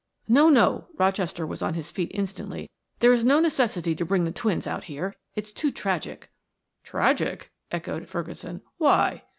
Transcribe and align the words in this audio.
"No, 0.27 0.49
no!" 0.49 0.87
Rochester 0.97 1.45
was 1.45 1.61
on 1.61 1.75
his 1.75 1.91
feet 1.91 2.09
instantly. 2.15 2.71
"There 3.01 3.13
is 3.13 3.23
no 3.23 3.39
necessity 3.39 3.93
to 3.93 4.03
bring 4.03 4.25
the 4.25 4.31
twins 4.31 4.65
out 4.65 4.85
here 4.85 5.15
it's 5.35 5.51
too 5.51 5.69
tragic!" 5.71 6.31
"Tragic?" 6.83 7.51
echoed 7.71 8.07
Ferguson. 8.09 8.61
"Why?" 8.79 9.25